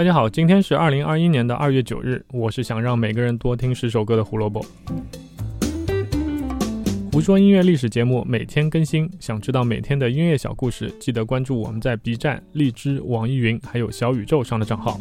[0.00, 4.64] 大家好，今天是二零二一年的二月九日，我是想让每个人多听十首歌的胡萝卜。
[7.12, 14.98] 胡说音乐历史节目每天更新，想知道每天的音乐小故事，记得关注我们在 B 站、荔枝、网易云还有小宇宙上的账号。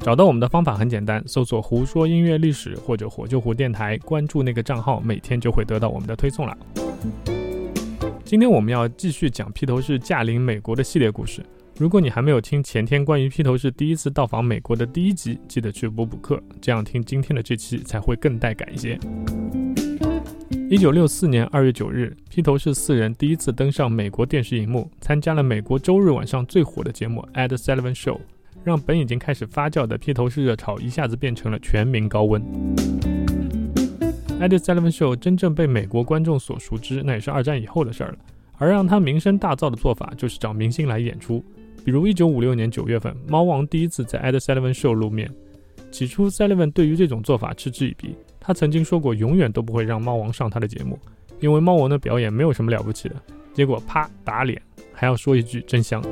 [0.00, 6.56] 找到我们的方法很简单，搜索“胡说音乐历史”或者“火救湖电台”，关注那个账号，每天就会得到我们的推送了。
[8.24, 11.44] 今天我们要继续讲披头士驾临美国的系列故事。
[11.82, 18.96] 如果你还没有听前天关于披头士第一次到访美国的第一集，记得去补补课，这样听今天的这期才会更带感一些。
[20.70, 28.14] 一九六四年二月九日，披头士四人第一次登上美国电视荧幕，参加了美国周日晚上最火的节目《Ed Sullivan Show》，
[28.62, 32.40] 让本已经开始发酵的披头士热潮一下子变成了全民高温。
[34.38, 38.18] 《Ed Sullivan Show》真正被美国观众所熟知，那也是二战以后的事儿了。
[38.58, 41.44] 而让他名声大噪的做法，就是找明星来演出。
[41.84, 45.28] 比如一九五六年九月份，猫王第一次在《Ed Sullivan Show》露面。
[45.90, 48.14] 起初，Sullivan 对于这种做法嗤之以鼻。
[48.38, 50.98] 他曾经说过，永远都不会让猫王上他的节目，
[51.40, 53.16] 因为猫王的表演没有什么了不起的。
[53.52, 54.60] 结果啪打脸，
[54.92, 56.02] 还要说一句真香。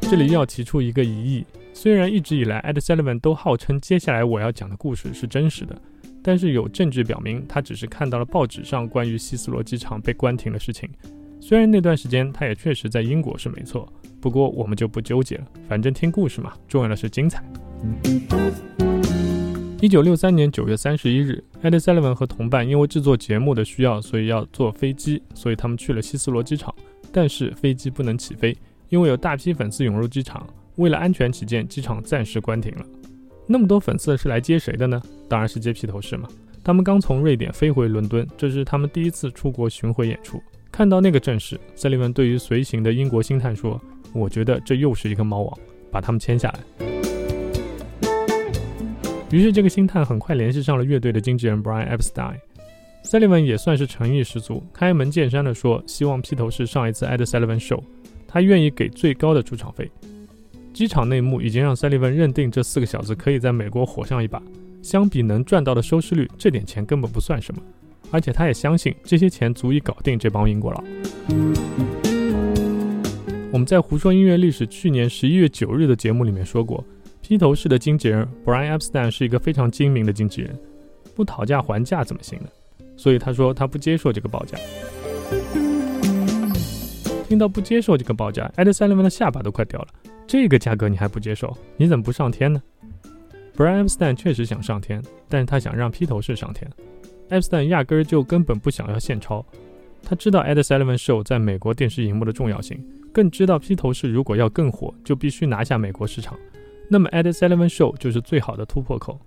[0.00, 5.80] 这里要提出一个疑义：虽然一直以来 Ed Sullivan 都号称接下来我要讲的故事是真实的，
[6.22, 10.88] 但是有证据表明他只是看到了报纸上关于希斯罗机场被关停的事情。
[11.40, 17.42] 虽然那段时间他也确实在英国是没错，不过我们就不纠结了，反正听故事嘛，重要的是精彩。
[19.80, 26.74] 一九六三年九月三十一日，Ed Sullivan 和同伴因为制作节目的需要，所以要坐飞机，所以他们去了希斯罗机场。
[27.12, 28.54] 但是飞机不能起飞，
[28.88, 30.44] 因为有大批粉丝涌入机场。
[30.74, 32.84] 为了安全起见，机场暂时关停了。
[33.46, 35.00] 那么多粉丝是来接谁的呢？
[35.28, 36.28] 当然是接披头士嘛。
[36.62, 40.42] 他们刚从瑞典飞回伦敦，这是他们第一次出国巡回演出。
[40.78, 43.80] 看到那个阵势，塞利文对于随行的英国星探说
[44.14, 45.58] ：“我觉得这又是一个猫王，
[45.90, 46.60] 把他们签下来。”
[49.32, 52.36] 于是这个星探很快联系上了乐队的经纪人 Brian Epstein。
[53.02, 57.82] 塞利文也算是诚意十足，开门见山地说：“希望披头士上一次 Ed Sullivan Show，
[58.28, 59.90] 他愿意给最高的出场费。”
[60.72, 64.40] 机场内幕已经让塞利文认定这四个小子可以在美国火上一把。
[64.80, 67.60] 相比能赚到的收视率，这点钱根本不算什么。
[68.10, 70.84] 而且他也相信这些钱足以搞定这帮英国佬。
[73.50, 76.84] 我们在胡说音乐历史去年十一月九日的节目里面说过，
[77.22, 80.58] 披头士的经纪人 Brian Epstein 是一个非常精明的经纪人，
[81.14, 82.48] 不讨价还价怎么行呢？
[82.96, 84.58] 所以他说他不接受这个报价。
[87.26, 89.88] 听到不接受这个报价，Ed Sullivan 的下巴都快掉了。
[90.26, 91.56] 这个价格你还不接受？
[91.76, 92.62] 你怎么不上天呢
[93.56, 96.70] ？Brian Epstein 确实想上天，但是他想让披头士上天。
[97.28, 99.44] 艾斯坦压根儿就根本不想要现钞，
[100.02, 106.38] 他知道 Ed Sullivan Show 在美国电视荧幕的重要性，更知道披头士如果要更火，就必须拿下美国市场。
[106.88, 109.20] 那么 Ed Sullivan Show 就是最好的突破口，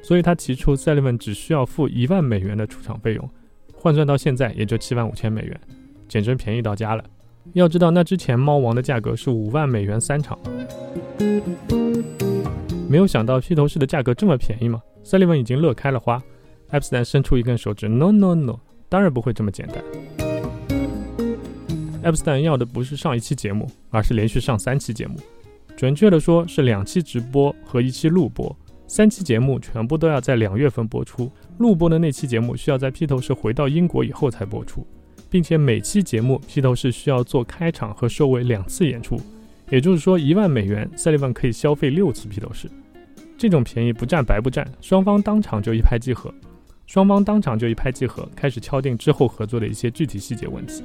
[0.00, 3.30] 所以他提出 Sullivan 只需要付一万美元的出场费用，
[3.74, 5.60] 换算到现在也就七万五千美元，
[6.08, 7.04] 简直便宜到家了。
[7.52, 10.38] 要知道那之前猫王的价格是五万美元三场，
[12.88, 16.22] 没有想到披头士的价格这么便宜吗？Sullivan 已经乐开了花。
[16.70, 18.58] 艾普斯坦伸出一根手指，No No No，
[18.88, 19.82] 当然不会这么简单。
[22.02, 25.18] 艾普斯坦要的不是上一期节目，而是连续上三期节目。
[25.76, 31.30] 准确的说，是两期直播和一期录播，三期节目全部都要在两月份播出。
[31.58, 34.86] 录播的那期节目需要在披头士回到英国以后才播出，
[35.30, 39.20] 并且每期节目披头士需要做开场和收尾两次演出。
[39.70, 42.68] 也就是说，一万美元，塞利文可以消费六次披头士。
[43.38, 46.32] 这种便宜不占白不占，双方当场就一拍即合。
[46.86, 50.84] 双方当场就一拍即合，开始敲定之后合作的一些具体细节问题。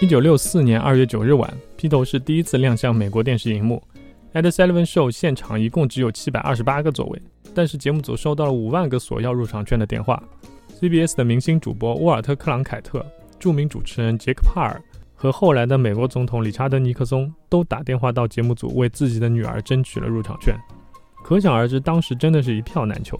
[0.00, 3.82] 一九六四年二月九日晚，披头士第一次亮相美国电视荧幕。
[4.32, 7.22] Ed Sullivan Show 现场一共只有七百二十八个座位，
[7.54, 10.20] 但是节目组收到了五万个索要入场券的电话。
[10.80, 13.06] CBS 的明星主播沃尔特·克朗凯特、
[13.38, 14.82] 著名主持人杰克·帕尔
[15.14, 20.56] 和后来的美国总统理查德·尼克松都打电话到节目组，为自己的女儿争取了入场券。
[21.22, 23.18] 可想而知，当时真的是一票难求。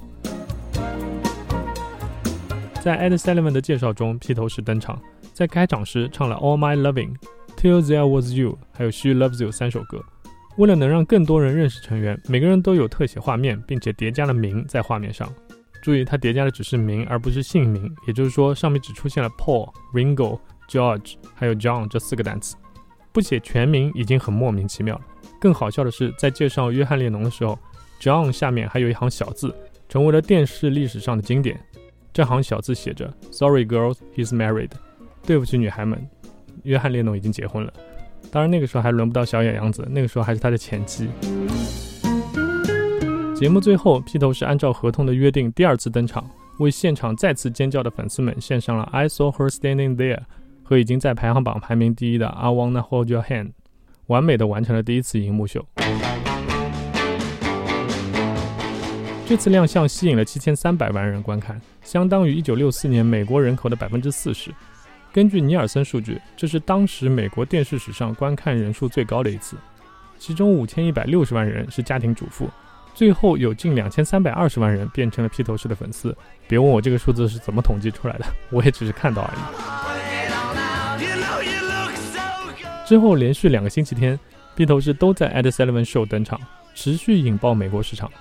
[2.80, 5.00] 在 Ed Sullivan 的介绍中，披头士登场，
[5.32, 7.14] 在开场时唱了《All My Loving》、
[7.56, 10.04] 《Till There Was You》还有《She Loves You》三首歌。
[10.56, 15.32] 为了能让更多人认识成员，每个人都有特写画面，并且叠加了名在画面上。
[15.80, 22.56] 注意，他叠加的只是名，而不是姓名，也就是说，上面只出现了 Paul、Ringo、George 还有 John 这四个单词，
[23.12, 25.02] 不写全名已经很莫名其妙了。
[25.40, 27.56] 更好笑的是，在介绍约翰列侬的时候。
[28.02, 29.54] John 下面还有一行小字，
[29.88, 31.56] 成为了电视历史上的经典。
[32.12, 34.70] 这行小字写着：“Sorry, girls, he's married。”
[35.24, 36.04] 对不起，女孩们，
[36.64, 37.72] 约翰列侬已经结婚了。
[38.32, 41.08] 当然那个时候还轮不到小野洋子，那个时候还是他的前妻。
[43.36, 46.28] 节目最后，披头士按照合同的约定第二次登场，
[46.58, 50.16] 为现场再次尖叫的粉丝们献上了《I Saw Her Standing There》
[50.64, 53.46] 和已经在排行榜排名第一的《I Wanna Hold Your Hand》，
[54.08, 55.64] 完美的完成了第一次荧幕秀。
[59.32, 64.50] 这次亮相吸引了七千三百万人观看，相当于一九六四年美国人口的百分之四十。
[65.10, 69.56] 根据尼尔森数据，这是当时美国电视史上观看人数最高的一次。
[70.18, 72.46] 其中五千一百六十万人是家庭主妇，
[72.94, 76.14] 最后有近两千三百二十万人变成了披头士的粉丝。
[76.46, 79.40] 别问我这个数字是怎么统计出来的， 我也只是看到而已。
[82.86, 84.20] 之后连续两个星期天，
[84.54, 86.38] 披头士都在 Ed Sullivan Show 登场，
[86.74, 88.12] 持续引爆美国市场。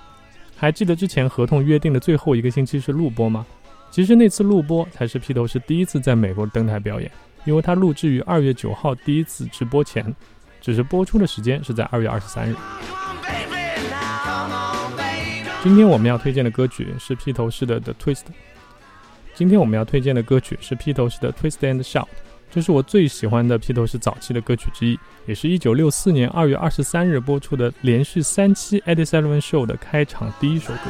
[0.62, 3.44] 还记得之前合同约定的最后一个星期是录播吗？
[3.90, 7.10] 其实那次录播才是披头士第一次在美国登台表演，
[7.44, 10.14] 因为他录制于二月九号第一次直播前，
[10.60, 12.54] 只是播出的时间是在二月二十三日。
[15.64, 18.20] 今天我们要推荐的歌曲是披头士的《The Twist》。
[19.34, 22.04] 今天我们要推荐的歌曲是披头士的《Twist and Shout》，
[22.54, 30.80] 这是我最喜欢的披头士早期的歌曲之一，也是一九六四年二月二十三日播出的连续三期《Eddie Sullivan Show》的开场第一首歌。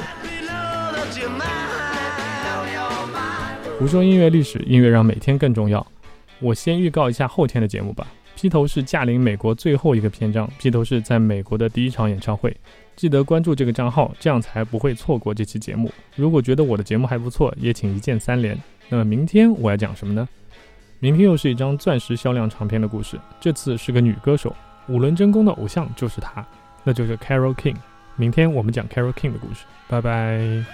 [3.79, 5.87] 胡说音乐历史，音乐让每天更重要。
[6.41, 8.08] 我先预告一下后天的节目吧。
[8.35, 12.53] 披头士驾临美国最后一个篇章，披头士在美国的第一场演唱会，
[12.97, 15.93] 记得关注这个账号，这样才不会错过这期节目。
[16.17, 18.61] 如果觉得我的节目还不错，也请一键三连。
[18.88, 20.29] 那么明天我要讲什么呢？
[21.02, 24.54] 明天又是一张钻石销量长片的故事，这次是个女歌手，
[24.87, 26.46] 五轮真功的偶像就是她，
[26.84, 27.75] 那就是 Carol King。
[28.14, 30.64] 明天我们讲 Carol King 的故事，拜拜。